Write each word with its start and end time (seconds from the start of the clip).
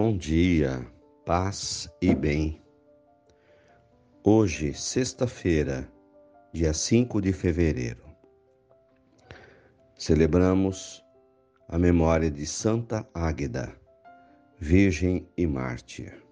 Bom 0.00 0.16
dia, 0.16 0.86
paz 1.26 1.92
e 2.00 2.14
bem. 2.14 2.62
Hoje, 4.22 4.72
sexta-feira, 4.72 5.90
dia 6.52 6.72
5 6.72 7.20
de 7.20 7.32
fevereiro, 7.32 8.04
celebramos 9.96 11.04
a 11.68 11.76
memória 11.76 12.30
de 12.30 12.46
Santa 12.46 13.04
Águeda, 13.12 13.74
Virgem 14.60 15.28
e 15.36 15.48
Mártir. 15.48 16.24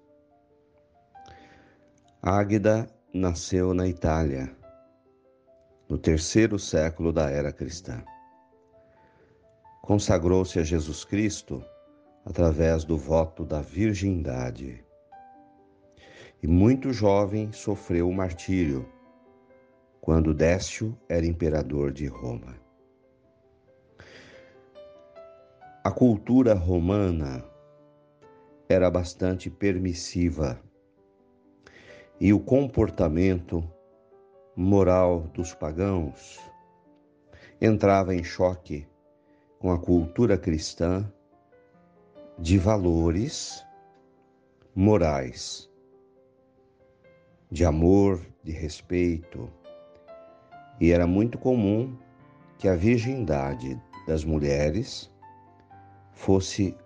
Águeda 2.22 2.86
nasceu 3.12 3.74
na 3.74 3.88
Itália, 3.88 4.56
no 5.88 5.98
terceiro 5.98 6.56
século 6.56 7.12
da 7.12 7.28
era 7.28 7.52
cristã. 7.52 8.04
Consagrou-se 9.82 10.56
a 10.56 10.62
Jesus 10.62 11.04
Cristo 11.04 11.64
através 12.26 12.82
do 12.82 12.98
voto 12.98 13.44
da 13.44 13.60
virgindade. 13.60 14.84
E 16.42 16.46
muito 16.48 16.92
jovem 16.92 17.52
sofreu 17.52 18.08
o 18.08 18.12
martírio, 18.12 18.84
quando 20.00 20.34
Décio 20.34 20.98
era 21.08 21.24
imperador 21.24 21.92
de 21.92 22.06
Roma. 22.06 22.56
A 25.84 25.90
cultura 25.92 26.52
romana 26.52 27.44
era 28.68 28.90
bastante 28.90 29.48
permissiva 29.48 30.60
e 32.18 32.32
o 32.32 32.40
comportamento 32.40 33.62
moral 34.56 35.20
dos 35.32 35.54
pagãos 35.54 36.40
entrava 37.60 38.14
em 38.16 38.24
choque 38.24 38.84
com 39.60 39.70
a 39.70 39.78
cultura 39.78 40.36
cristã 40.36 41.08
de 42.38 42.58
valores 42.58 43.64
morais, 44.74 45.70
de 47.50 47.64
amor, 47.64 48.20
de 48.44 48.52
respeito. 48.52 49.50
E 50.78 50.92
era 50.92 51.06
muito 51.06 51.38
comum 51.38 51.96
que 52.58 52.68
a 52.68 52.76
virgindade 52.76 53.80
das 54.06 54.22
mulheres 54.22 55.10
fosse 56.12 56.76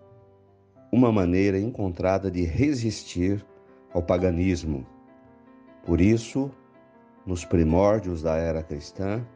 uma 0.92 1.10
maneira 1.10 1.58
encontrada 1.58 2.30
de 2.30 2.44
resistir 2.44 3.44
ao 3.92 4.02
paganismo. 4.02 4.86
Por 5.84 6.00
isso, 6.00 6.50
nos 7.26 7.44
primórdios 7.44 8.22
da 8.22 8.36
era 8.36 8.62
cristã, 8.62 9.26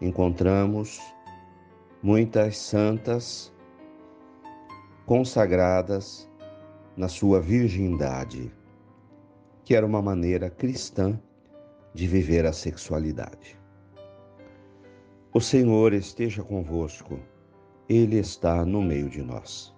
encontramos 0.00 1.00
muitas 2.02 2.56
santas 2.56 3.52
consagradas 5.10 6.30
na 6.96 7.08
sua 7.08 7.40
virgindade, 7.40 8.48
que 9.64 9.74
era 9.74 9.84
uma 9.84 10.00
maneira 10.00 10.48
cristã 10.48 11.20
de 11.92 12.06
viver 12.06 12.46
a 12.46 12.52
sexualidade. 12.52 13.58
O 15.34 15.40
Senhor 15.40 15.92
esteja 15.94 16.44
convosco, 16.44 17.18
Ele 17.88 18.18
está 18.18 18.64
no 18.64 18.80
meio 18.80 19.08
de 19.08 19.20
nós. 19.20 19.74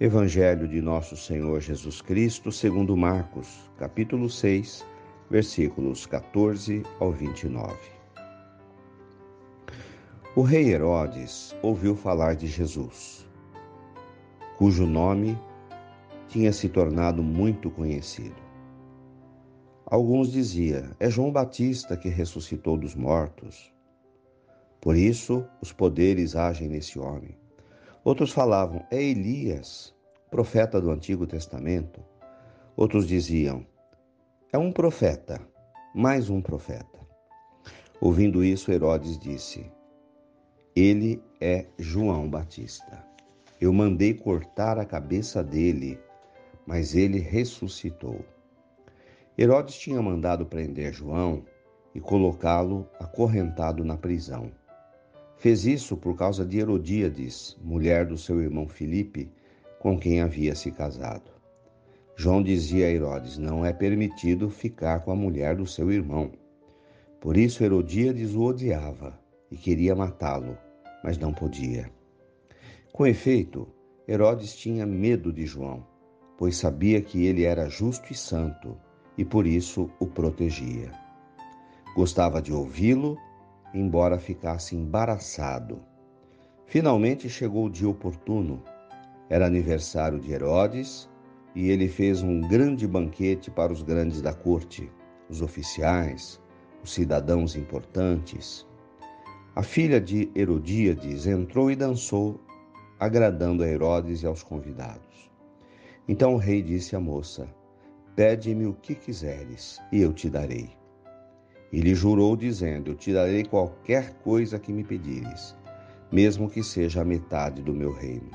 Evangelho 0.00 0.66
de 0.66 0.82
Nosso 0.82 1.16
Senhor 1.16 1.60
Jesus 1.60 2.02
Cristo, 2.02 2.50
segundo 2.50 2.96
Marcos, 2.96 3.70
capítulo 3.78 4.28
6, 4.28 4.84
versículos 5.30 6.06
14 6.06 6.82
ao 6.98 7.12
29. 7.12 7.72
O 10.34 10.42
rei 10.42 10.72
Herodes 10.72 11.54
ouviu 11.62 11.94
falar 11.94 12.34
de 12.34 12.48
Jesus 12.48 13.27
cujo 14.58 14.84
nome 14.88 15.38
tinha 16.26 16.52
se 16.52 16.68
tornado 16.68 17.22
muito 17.22 17.70
conhecido. 17.70 18.34
Alguns 19.86 20.32
diziam: 20.32 20.90
é 20.98 21.08
João 21.08 21.30
Batista 21.30 21.96
que 21.96 22.08
ressuscitou 22.08 22.76
dos 22.76 22.96
mortos. 22.96 23.72
Por 24.80 24.96
isso, 24.96 25.46
os 25.62 25.72
poderes 25.72 26.34
agem 26.34 26.68
nesse 26.68 26.98
homem. 26.98 27.38
Outros 28.02 28.32
falavam: 28.32 28.84
é 28.90 29.00
Elias, 29.00 29.94
profeta 30.28 30.80
do 30.80 30.90
Antigo 30.90 31.24
Testamento. 31.24 32.04
Outros 32.76 33.06
diziam: 33.06 33.64
é 34.52 34.58
um 34.58 34.72
profeta, 34.72 35.40
mais 35.94 36.28
um 36.28 36.42
profeta. 36.42 36.98
Ouvindo 38.00 38.42
isso, 38.42 38.72
Herodes 38.72 39.16
disse: 39.16 39.70
Ele 40.74 41.22
é 41.40 41.66
João 41.78 42.28
Batista. 42.28 43.07
Eu 43.60 43.72
mandei 43.72 44.14
cortar 44.14 44.78
a 44.78 44.84
cabeça 44.84 45.42
dele, 45.42 45.98
mas 46.64 46.94
ele 46.94 47.18
ressuscitou. 47.18 48.24
Herodes 49.36 49.76
tinha 49.76 50.00
mandado 50.00 50.46
prender 50.46 50.92
João 50.92 51.44
e 51.94 52.00
colocá-lo 52.00 52.88
acorrentado 53.00 53.84
na 53.84 53.96
prisão. 53.96 54.52
Fez 55.36 55.64
isso 55.64 55.96
por 55.96 56.16
causa 56.16 56.44
de 56.44 56.58
Herodíades, 56.58 57.56
mulher 57.62 58.06
do 58.06 58.16
seu 58.16 58.40
irmão 58.40 58.68
Filipe, 58.68 59.30
com 59.78 59.98
quem 59.98 60.20
havia 60.20 60.54
se 60.54 60.70
casado. 60.70 61.30
João 62.16 62.42
dizia 62.42 62.86
a 62.86 62.90
Herodes: 62.90 63.38
Não 63.38 63.64
é 63.64 63.72
permitido 63.72 64.50
ficar 64.50 65.00
com 65.00 65.12
a 65.12 65.16
mulher 65.16 65.56
do 65.56 65.66
seu 65.66 65.90
irmão. 65.90 66.32
Por 67.20 67.36
isso 67.36 67.62
Herodíades 67.62 68.34
o 68.34 68.42
odiava 68.42 69.18
e 69.50 69.56
queria 69.56 69.94
matá-lo, 69.94 70.58
mas 71.02 71.16
não 71.18 71.32
podia. 71.32 71.97
Com 72.98 73.06
efeito, 73.06 73.68
Herodes 74.08 74.56
tinha 74.56 74.84
medo 74.84 75.32
de 75.32 75.46
João, 75.46 75.86
pois 76.36 76.56
sabia 76.56 77.00
que 77.00 77.26
ele 77.26 77.44
era 77.44 77.68
justo 77.68 78.12
e 78.12 78.16
santo 78.16 78.76
e 79.16 79.24
por 79.24 79.46
isso 79.46 79.88
o 80.00 80.06
protegia. 80.08 80.90
Gostava 81.94 82.42
de 82.42 82.52
ouvi-lo, 82.52 83.16
embora 83.72 84.18
ficasse 84.18 84.74
embaraçado. 84.74 85.78
Finalmente 86.66 87.28
chegou 87.28 87.66
o 87.66 87.70
dia 87.70 87.88
oportuno. 87.88 88.64
Era 89.30 89.46
aniversário 89.46 90.18
de 90.18 90.32
Herodes 90.32 91.08
e 91.54 91.70
ele 91.70 91.86
fez 91.86 92.20
um 92.20 92.40
grande 92.40 92.84
banquete 92.84 93.48
para 93.48 93.72
os 93.72 93.80
grandes 93.80 94.20
da 94.20 94.34
corte, 94.34 94.90
os 95.30 95.40
oficiais, 95.40 96.42
os 96.82 96.94
cidadãos 96.94 97.54
importantes. 97.54 98.66
A 99.54 99.62
filha 99.62 100.00
de 100.00 100.28
Herodíades 100.34 101.28
entrou 101.28 101.70
e 101.70 101.76
dançou 101.76 102.40
agradando 102.98 103.62
a 103.62 103.68
Herodes 103.68 104.22
e 104.22 104.26
aos 104.26 104.42
convidados. 104.42 105.30
Então 106.08 106.34
o 106.34 106.38
rei 106.38 106.62
disse 106.62 106.96
à 106.96 107.00
moça: 107.00 107.48
Pede-me 108.16 108.66
o 108.66 108.74
que 108.74 108.94
quiseres, 108.94 109.80
e 109.92 110.00
eu 110.00 110.12
te 110.12 110.28
darei. 110.28 110.70
E 111.72 111.80
lhe 111.80 111.94
jurou, 111.94 112.36
dizendo: 112.36 112.90
Eu 112.90 112.94
te 112.96 113.12
darei 113.12 113.44
qualquer 113.44 114.14
coisa 114.24 114.58
que 114.58 114.72
me 114.72 114.82
pedires, 114.82 115.54
mesmo 116.10 116.48
que 116.48 116.62
seja 116.62 117.02
a 117.02 117.04
metade 117.04 117.62
do 117.62 117.74
meu 117.74 117.92
reino. 117.92 118.30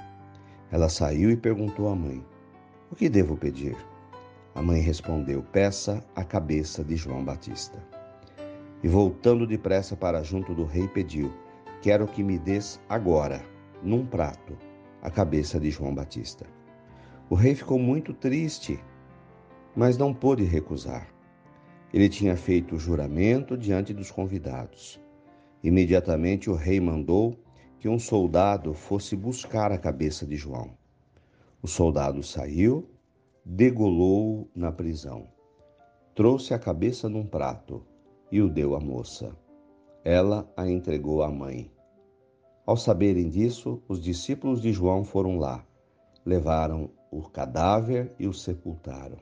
Ela 0.71 0.87
saiu 0.87 1.29
e 1.31 1.35
perguntou 1.35 1.89
à 1.89 1.95
mãe: 1.95 2.23
O 2.91 2.95
que 2.95 3.09
devo 3.09 3.35
pedir? 3.35 3.75
A 4.55 4.61
mãe 4.61 4.81
respondeu: 4.81 5.43
Peça 5.51 6.05
a 6.15 6.23
cabeça 6.23 6.83
de 6.83 6.95
João 6.95 7.25
Batista. 7.25 7.83
E 8.83 8.87
voltando 8.87 9.47
depressa 9.47 9.95
para 9.95 10.23
junto 10.23 10.53
do 10.53 10.63
rei, 10.63 10.87
pediu: 10.87 11.33
Quero 11.81 12.07
que 12.07 12.23
me 12.23 12.37
des 12.37 12.79
agora 12.87 13.52
num 13.83 14.05
prato 14.05 14.57
a 15.01 15.11
cabeça 15.11 15.59
de 15.59 15.69
João 15.69 15.93
Batista. 15.93 16.45
O 17.29 17.35
rei 17.35 17.55
ficou 17.55 17.77
muito 17.77 18.13
triste, 18.13 18.79
mas 19.75 19.97
não 19.97 20.13
pôde 20.13 20.43
recusar. 20.43 21.13
Ele 21.93 22.07
tinha 22.07 22.37
feito 22.37 22.75
o 22.75 22.79
juramento 22.79 23.57
diante 23.57 23.93
dos 23.93 24.09
convidados. 24.09 24.99
Imediatamente 25.61 26.49
o 26.49 26.55
rei 26.55 26.79
mandou 26.79 27.37
que 27.79 27.89
um 27.89 27.99
soldado 27.99 28.73
fosse 28.73 29.15
buscar 29.15 29.71
a 29.71 29.77
cabeça 29.77 30.25
de 30.25 30.37
João. 30.37 30.71
O 31.61 31.67
soldado 31.67 32.23
saiu, 32.23 32.89
degolou-o 33.45 34.49
na 34.55 34.71
prisão. 34.71 35.27
Trouxe 36.15 36.53
a 36.53 36.59
cabeça 36.59 37.09
num 37.09 37.25
prato 37.25 37.85
e 38.31 38.41
o 38.41 38.49
deu 38.49 38.75
à 38.75 38.79
moça. 38.79 39.35
Ela 40.03 40.49
a 40.55 40.69
entregou 40.69 41.23
à 41.23 41.29
mãe. 41.29 41.69
Ao 42.65 42.77
saberem 42.77 43.29
disso, 43.29 43.83
os 43.89 44.01
discípulos 44.01 44.61
de 44.61 44.71
João 44.71 45.03
foram 45.03 45.37
lá, 45.37 45.65
levaram 46.25 46.89
o 47.11 47.21
cadáver 47.21 48.15
e 48.17 48.25
o 48.25 48.33
sepultaram. 48.33 49.17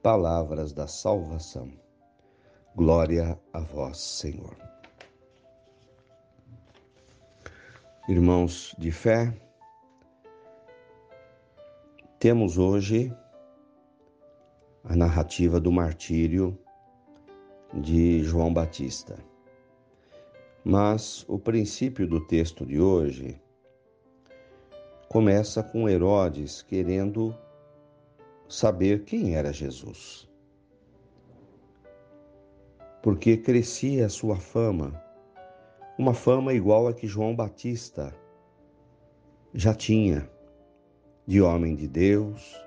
Palavras 0.00 0.72
da 0.72 0.86
salvação. 0.86 1.72
Glória 2.76 3.36
a 3.52 3.60
vós, 3.60 3.98
Senhor. 3.98 4.56
Irmãos 8.08 8.74
de 8.78 8.92
fé, 8.92 9.34
temos 12.20 12.56
hoje 12.56 13.12
a 14.84 14.94
narrativa 14.94 15.58
do 15.58 15.72
martírio 15.72 16.56
de 17.72 18.22
João 18.22 18.52
Batista. 18.52 19.16
Mas 20.66 21.26
o 21.28 21.38
princípio 21.38 22.08
do 22.08 22.26
texto 22.26 22.64
de 22.64 22.80
hoje 22.80 23.38
começa 25.10 25.62
com 25.62 25.86
Herodes 25.86 26.62
querendo 26.62 27.36
saber 28.48 29.04
quem 29.04 29.36
era 29.36 29.52
Jesus. 29.52 30.26
Porque 33.02 33.36
crescia 33.36 34.06
a 34.06 34.08
sua 34.08 34.36
fama, 34.36 34.98
uma 35.98 36.14
fama 36.14 36.54
igual 36.54 36.88
a 36.88 36.94
que 36.94 37.06
João 37.06 37.36
Batista 37.36 38.16
já 39.52 39.74
tinha, 39.74 40.26
de 41.26 41.42
homem 41.42 41.76
de 41.76 41.86
Deus, 41.86 42.58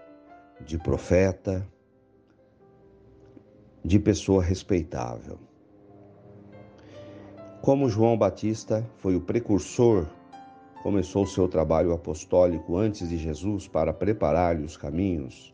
de 0.61 0.77
profeta, 0.77 1.67
de 3.83 3.97
pessoa 3.97 4.43
respeitável. 4.43 5.46
Como 7.67 7.89
João 7.89 8.17
Batista 8.17 8.89
foi 8.95 9.17
o 9.17 9.19
precursor, 9.19 10.05
começou 10.81 11.27
seu 11.27 11.49
trabalho 11.49 11.91
apostólico 11.91 12.77
antes 12.77 13.09
de 13.09 13.17
Jesus 13.17 13.67
para 13.67 13.91
preparar-lhe 13.91 14.63
os 14.63 14.77
caminhos, 14.77 15.53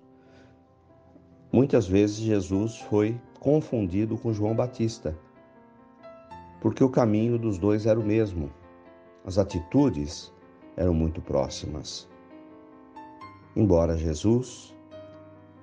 muitas 1.51 1.87
vezes 1.87 2.17
Jesus 2.17 2.77
foi 2.81 3.19
confundido 3.39 4.15
com 4.15 4.31
João 4.31 4.53
Batista, 4.53 5.17
porque 6.61 6.83
o 6.83 6.89
caminho 6.89 7.39
dos 7.39 7.57
dois 7.57 7.87
era 7.87 7.99
o 7.99 8.05
mesmo, 8.05 8.51
as 9.25 9.39
atitudes 9.39 10.31
eram 10.77 10.93
muito 10.93 11.19
próximas. 11.19 12.07
Embora 13.55 13.97
Jesus 13.97 14.71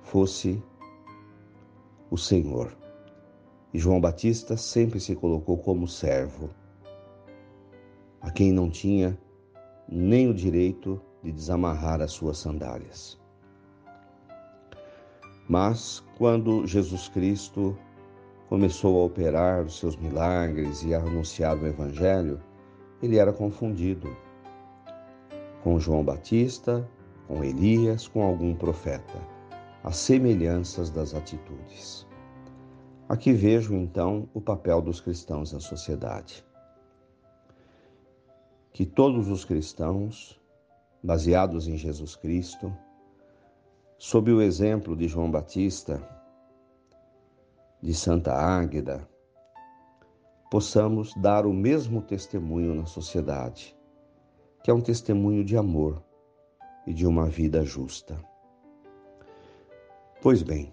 fosse 0.02 0.60
o 2.10 2.18
Senhor. 2.18 2.79
E 3.72 3.78
João 3.78 4.00
Batista 4.00 4.56
sempre 4.56 4.98
se 4.98 5.14
colocou 5.14 5.56
como 5.56 5.86
servo, 5.86 6.50
a 8.20 8.30
quem 8.30 8.52
não 8.52 8.68
tinha 8.68 9.18
nem 9.88 10.28
o 10.28 10.34
direito 10.34 11.00
de 11.22 11.32
desamarrar 11.32 12.00
as 12.00 12.12
suas 12.12 12.38
sandálias. 12.38 13.18
Mas 15.48 16.02
quando 16.16 16.66
Jesus 16.66 17.08
Cristo 17.08 17.76
começou 18.48 19.00
a 19.00 19.04
operar 19.04 19.64
os 19.64 19.78
seus 19.78 19.96
milagres 19.96 20.82
e 20.82 20.94
a 20.94 20.98
anunciar 20.98 21.56
o 21.56 21.66
Evangelho, 21.66 22.40
ele 23.02 23.16
era 23.16 23.32
confundido 23.32 24.16
com 25.62 25.78
João 25.78 26.04
Batista, 26.04 26.88
com 27.26 27.44
Elias, 27.44 28.08
com 28.08 28.22
algum 28.22 28.54
profeta, 28.54 29.20
as 29.84 29.96
semelhanças 29.96 30.90
das 30.90 31.14
atitudes. 31.14 32.09
Aqui 33.10 33.32
vejo 33.32 33.74
então 33.74 34.28
o 34.32 34.40
papel 34.40 34.80
dos 34.80 35.00
cristãos 35.00 35.52
na 35.52 35.58
sociedade. 35.58 36.46
Que 38.72 38.86
todos 38.86 39.26
os 39.26 39.44
cristãos, 39.44 40.40
baseados 41.02 41.66
em 41.66 41.76
Jesus 41.76 42.14
Cristo, 42.14 42.72
sob 43.98 44.30
o 44.30 44.40
exemplo 44.40 44.94
de 44.94 45.08
João 45.08 45.28
Batista, 45.28 46.00
de 47.82 47.92
Santa 47.94 48.32
Águeda, 48.32 49.04
possamos 50.48 51.12
dar 51.16 51.46
o 51.46 51.52
mesmo 51.52 52.02
testemunho 52.02 52.76
na 52.76 52.86
sociedade, 52.86 53.76
que 54.62 54.70
é 54.70 54.74
um 54.74 54.80
testemunho 54.80 55.44
de 55.44 55.56
amor 55.56 56.00
e 56.86 56.94
de 56.94 57.08
uma 57.08 57.26
vida 57.26 57.64
justa. 57.64 58.16
Pois 60.22 60.44
bem, 60.44 60.72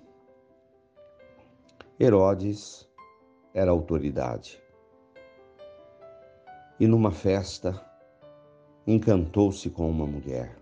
Herodes 1.99 2.87
era 3.55 3.71
autoridade. 3.71 4.61
E 6.79 6.85
numa 6.85 7.11
festa, 7.11 7.83
encantou-se 8.85 9.67
com 9.71 9.89
uma 9.89 10.05
mulher 10.05 10.55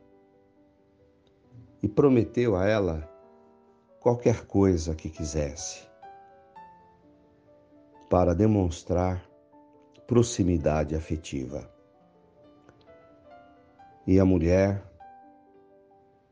e 1.83 1.89
prometeu 1.89 2.55
a 2.55 2.65
ela 2.65 3.05
qualquer 3.99 4.47
coisa 4.47 4.95
que 4.95 5.09
quisesse 5.09 5.85
para 8.09 8.33
demonstrar 8.33 9.29
proximidade 10.07 10.95
afetiva. 10.95 11.69
E 14.07 14.21
a 14.21 14.23
mulher, 14.23 14.89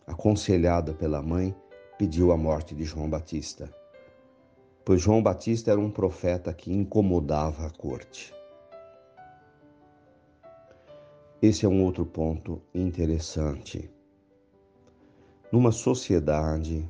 aconselhada 0.08 0.94
pela 0.94 1.22
mãe, 1.22 1.54
pediu 1.98 2.32
a 2.32 2.38
morte 2.38 2.74
de 2.74 2.86
João 2.86 3.10
Batista 3.10 3.83
pois 4.86 5.02
João 5.02 5.24
Batista 5.24 5.72
era 5.72 5.80
um 5.80 5.90
profeta 5.90 6.54
que 6.54 6.72
incomodava 6.72 7.68
a 7.68 7.70
corte. 7.70 8.34
Esse 11.42 11.66
é 11.66 11.70
um 11.70 11.84
outro 11.84 12.06
ponto 12.06 12.62
interessante. 12.74 13.90
Numa 15.52 15.72
sociedade 15.72 16.90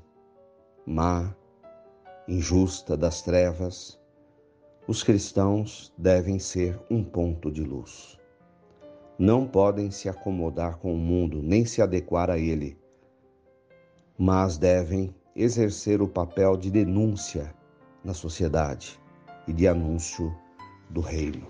má, 0.86 1.36
injusta 2.28 2.96
das 2.98 3.22
trevas, 3.22 4.00
os 4.88 5.04
cristãos 5.04 5.94
devem 5.98 6.40
ser 6.40 6.80
um 6.90 7.04
ponto 7.04 7.52
de 7.52 7.64
luz. 7.64 8.20
Não 9.20 9.48
podem 9.48 9.92
se 9.92 10.10
acomodar 10.10 10.78
com 10.78 10.94
o 10.94 10.98
mundo, 10.98 11.42
nem 11.42 11.66
se 11.66 11.82
adequar 11.82 12.30
a 12.30 12.38
ele, 12.38 12.78
mas 14.18 14.58
devem 14.58 15.16
exercer 15.36 16.02
o 16.02 16.08
papel 16.08 16.58
de 16.58 16.72
denúncia 16.72 17.54
na 18.04 18.14
sociedade 18.14 19.00
e 19.48 19.54
de 19.54 19.68
anúncio 19.68 20.36
do 20.90 21.02
reino. 21.02 21.48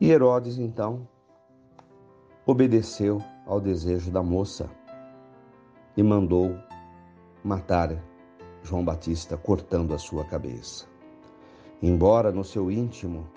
E 0.00 0.10
Herodes, 0.10 0.58
então, 0.58 1.06
obedeceu 2.44 3.22
ao 3.46 3.60
desejo 3.60 4.10
da 4.10 4.22
moça 4.22 4.68
e 5.96 6.02
mandou 6.02 6.56
matar 7.44 7.96
João 8.62 8.84
Batista, 8.84 9.36
cortando 9.36 9.94
a 9.94 9.98
sua 9.98 10.24
cabeça. 10.24 10.86
Embora 11.82 12.30
no 12.30 12.44
seu 12.44 12.70
íntimo 12.70 13.28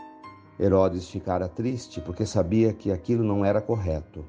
Herodes 0.60 1.10
ficara 1.10 1.50
triste 1.50 2.00
porque 2.00 2.26
sabia 2.26 2.72
que 2.74 2.92
aquilo 2.92 3.24
não 3.24 3.44
era 3.44 3.62
correto 3.62 4.24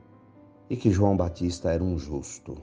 e 0.68 0.76
que 0.76 0.90
João 0.90 1.16
Batista 1.16 1.70
era 1.70 1.84
um 1.84 1.96
justo. 1.96 2.56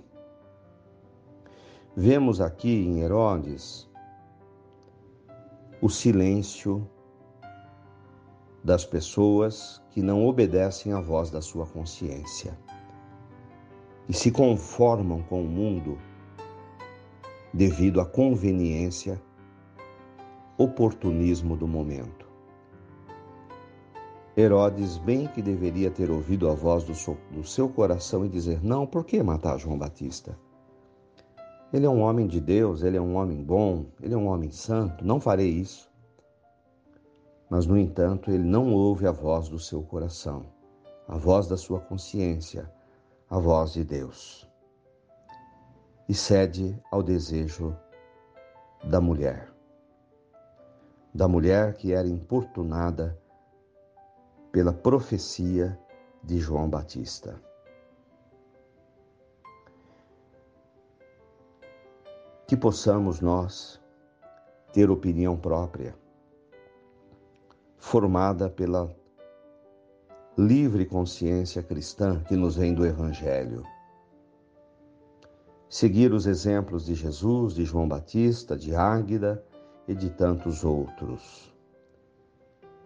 Vemos 1.96 2.42
aqui 2.42 2.72
em 2.72 3.02
Herodes 3.02 3.88
o 5.80 5.88
silêncio 5.90 6.90
das 8.64 8.84
pessoas 8.84 9.80
que 9.92 10.02
não 10.02 10.26
obedecem 10.26 10.92
à 10.92 11.00
voz 11.00 11.30
da 11.30 11.40
sua 11.40 11.68
consciência 11.68 12.58
e 14.10 14.14
se 14.14 14.32
conformam 14.32 15.22
com 15.22 15.44
o 15.44 15.48
mundo 15.48 16.00
devido 17.54 18.02
à 18.02 18.06
conveniência, 18.08 19.22
oportunismo 20.58 21.56
do 21.56 21.68
momento. 21.68 22.28
Herodes, 24.36 24.98
bem 24.98 25.28
que 25.28 25.44
deveria 25.44 25.92
ter 25.92 26.10
ouvido 26.10 26.50
a 26.50 26.56
voz 26.56 26.84
do 26.84 27.46
seu, 27.46 27.70
coração 27.70 28.26
e 28.26 28.30
dizer: 28.30 28.64
Não, 28.64 28.88
por 28.88 29.06
que 29.06 29.22
matar 29.22 29.60
João 29.60 29.78
Batista? 29.78 30.36
Ele 31.74 31.88
é 31.88 31.90
um 31.90 32.02
homem 32.02 32.28
de 32.28 32.40
Deus, 32.40 32.84
ele 32.84 32.98
é 32.98 33.02
um 33.02 33.16
homem 33.16 33.44
bom, 33.44 33.88
ele 34.00 34.14
é 34.14 34.18
um 34.18 34.28
homem 34.28 34.52
santo, 34.52 35.04
não 35.04 35.20
farei 35.20 35.50
isso. 35.50 35.92
Mas, 37.50 37.66
no 37.66 37.76
entanto, 37.76 38.30
ele 38.30 38.44
não 38.44 38.72
ouve 38.72 39.08
a 39.08 39.12
voz 39.12 39.50
do 39.50 39.58
seu 39.58 39.82
coração, 39.82 40.46
a 41.08 41.18
voz 41.18 41.48
da 41.48 41.58
sua 41.58 41.80
consciência, 41.80 42.72
a 43.28 43.40
voz 43.40 43.74
de 43.74 43.84
Deus. 43.84 44.48
E 46.08 46.14
cede 46.14 46.80
ao 46.92 47.02
desejo 47.02 47.76
da 48.84 49.02
mulher. 49.02 49.52
Da 51.12 51.28
mulher 51.28 51.74
que 51.74 51.92
era 51.92 52.08
importunada 52.08 53.20
pela 54.52 54.72
profecia 54.72 55.76
de 56.24 56.38
João 56.38 56.70
Batista. 56.70 57.42
Que 62.48 62.58
possamos 62.58 63.22
nós 63.22 63.82
ter 64.74 64.90
opinião 64.90 65.38
própria, 65.38 65.96
formada 67.78 68.50
pela 68.50 68.94
livre 70.38 70.86
consciência 70.86 71.62
cristã 71.62 72.20
que 72.28 72.36
nos 72.36 72.56
vem 72.56 72.74
do 72.74 72.86
Evangelho. 72.86 73.64
Seguir 75.70 76.12
os 76.12 76.26
exemplos 76.26 76.86
de 76.86 76.96
Jesus, 76.96 77.54
de 77.54 77.66
João 77.66 77.88
Batista, 77.88 78.58
de 78.58 78.76
Águida 78.76 79.44
e 79.88 79.94
de 79.94 80.10
tantos 80.10 80.64
outros, 80.64 81.54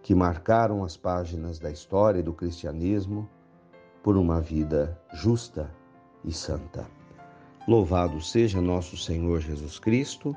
que 0.01 0.13
marcaram 0.13 0.83
as 0.83 0.95
páginas 0.95 1.59
da 1.59 1.71
história 1.71 2.21
do 2.21 2.33
cristianismo 2.33 3.29
por 4.03 4.17
uma 4.17 4.39
vida 4.39 4.99
justa 5.13 5.69
e 6.23 6.31
santa. 6.31 6.96
Louvado 7.67 8.21
seja 8.21 8.61
nosso 8.61 8.95
Senhor 8.95 9.41
Jesus 9.41 9.77
Cristo, 9.77 10.33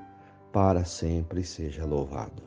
para 0.50 0.84
sempre 0.84 1.44
seja 1.44 1.87
louvado. 1.87 2.42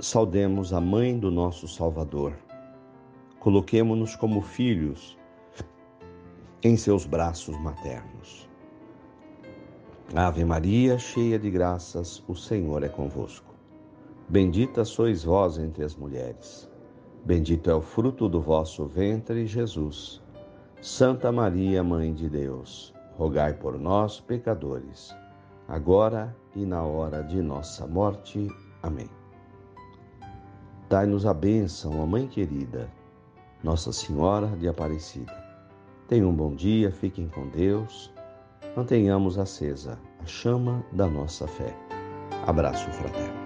Saudemos 0.00 0.72
a 0.72 0.80
mãe 0.80 1.18
do 1.18 1.30
nosso 1.30 1.68
Salvador. 1.68 2.32
Coloquemo-nos 3.40 4.16
como 4.16 4.40
filhos 4.40 5.18
em 6.62 6.78
seus 6.78 7.04
braços 7.04 7.60
maternos. 7.60 8.48
Ave 10.14 10.42
Maria, 10.42 10.98
cheia 10.98 11.38
de 11.38 11.50
graças, 11.50 12.24
o 12.26 12.34
Senhor 12.34 12.82
é 12.82 12.88
convosco. 12.88 13.54
Bendita 14.30 14.82
sois 14.82 15.24
vós 15.24 15.58
entre 15.58 15.84
as 15.84 15.94
mulheres. 15.94 16.66
Bendito 17.22 17.68
é 17.68 17.74
o 17.74 17.82
fruto 17.82 18.30
do 18.30 18.40
vosso 18.40 18.86
ventre, 18.86 19.44
Jesus. 19.44 20.22
Santa 20.80 21.32
Maria, 21.32 21.82
Mãe 21.82 22.14
de 22.14 22.28
Deus, 22.28 22.94
rogai 23.16 23.52
por 23.52 23.78
nós, 23.78 24.20
pecadores, 24.20 25.14
agora 25.66 26.34
e 26.54 26.64
na 26.64 26.82
hora 26.82 27.22
de 27.22 27.42
nossa 27.42 27.86
morte. 27.86 28.48
Amém. 28.82 29.08
Dai-nos 30.88 31.26
a 31.26 31.34
bênção, 31.34 32.02
a 32.02 32.06
Mãe 32.06 32.26
querida, 32.26 32.88
Nossa 33.62 33.92
Senhora 33.92 34.46
de 34.56 34.68
Aparecida 34.68 35.48
Tenham 36.08 36.30
um 36.30 36.34
bom 36.34 36.54
dia, 36.54 36.90
fiquem 36.90 37.28
com 37.28 37.46
Deus. 37.48 38.10
Mantenhamos 38.74 39.38
acesa 39.38 39.98
a 40.22 40.26
chama 40.26 40.82
da 40.90 41.06
nossa 41.06 41.46
fé. 41.46 41.76
Abraço 42.46 42.90
fraterno. 42.92 43.37